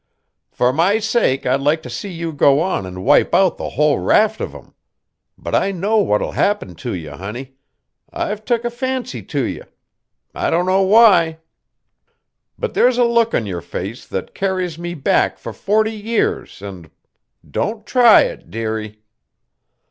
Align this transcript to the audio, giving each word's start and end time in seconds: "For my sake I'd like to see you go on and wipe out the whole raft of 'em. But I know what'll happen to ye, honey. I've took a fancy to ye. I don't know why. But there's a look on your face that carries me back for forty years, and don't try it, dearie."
"For 0.49 0.73
my 0.73 0.97
sake 0.97 1.45
I'd 1.45 1.59
like 1.61 1.83
to 1.83 1.87
see 1.91 2.09
you 2.11 2.33
go 2.33 2.59
on 2.59 2.87
and 2.87 3.05
wipe 3.05 3.35
out 3.35 3.57
the 3.57 3.69
whole 3.69 3.99
raft 3.99 4.41
of 4.41 4.55
'em. 4.55 4.73
But 5.37 5.53
I 5.53 5.71
know 5.71 5.97
what'll 5.97 6.31
happen 6.31 6.73
to 6.73 6.95
ye, 6.95 7.05
honey. 7.05 7.53
I've 8.11 8.43
took 8.43 8.65
a 8.65 8.71
fancy 8.71 9.21
to 9.21 9.43
ye. 9.43 9.61
I 10.33 10.49
don't 10.49 10.65
know 10.65 10.81
why. 10.81 11.37
But 12.57 12.73
there's 12.73 12.97
a 12.97 13.05
look 13.05 13.35
on 13.35 13.45
your 13.45 13.61
face 13.61 14.07
that 14.07 14.33
carries 14.33 14.79
me 14.79 14.95
back 14.95 15.37
for 15.37 15.53
forty 15.53 15.93
years, 15.93 16.63
and 16.63 16.89
don't 17.51 17.85
try 17.85 18.21
it, 18.21 18.49
dearie." 18.49 19.03